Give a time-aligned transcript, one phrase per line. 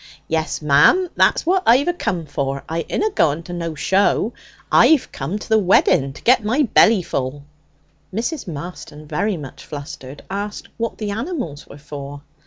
[0.27, 1.09] 'Yes, mum.
[1.15, 2.63] That's what I've acome for.
[2.67, 4.33] I inna going to no show.
[4.71, 7.43] I've come to the wedding to get my belly full.'
[8.11, 8.47] Mrs.
[8.47, 12.23] Marston, very much flustered, asked what the animals were for.